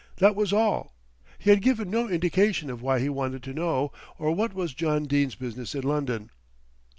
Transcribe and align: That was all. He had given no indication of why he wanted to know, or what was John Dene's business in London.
That 0.17 0.35
was 0.35 0.51
all. 0.51 0.95
He 1.37 1.51
had 1.51 1.61
given 1.61 1.91
no 1.91 2.09
indication 2.09 2.71
of 2.71 2.81
why 2.81 2.97
he 2.99 3.07
wanted 3.07 3.43
to 3.43 3.53
know, 3.53 3.91
or 4.17 4.31
what 4.31 4.51
was 4.55 4.73
John 4.73 5.03
Dene's 5.03 5.35
business 5.35 5.75
in 5.75 5.81
London. 5.83 6.31